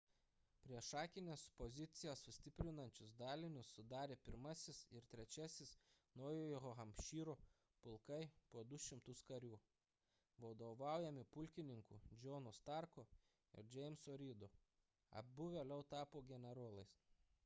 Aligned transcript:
priešakines 0.65 1.41
pozicijas 1.57 2.21
sustiprinančius 2.27 3.11
dalinius 3.19 3.67
sudarė 3.75 4.15
1-asis 4.29 4.79
ir 4.99 5.05
3-iasis 5.11 5.73
naujojo 6.23 6.71
hampšyro 6.81 7.35
pulkai 7.85 8.19
po 8.55 8.65
200 8.73 9.17
karių 9.33 9.53
vadovaujami 10.47 11.27
pulkininkų 11.39 12.01
johno 12.27 12.55
starko 12.63 13.07
ir 13.63 13.71
jameso 13.77 14.17
reedo 14.25 14.51
abu 15.25 15.51
vėliau 15.57 15.89
tapo 15.97 16.27
generolais 16.35 16.99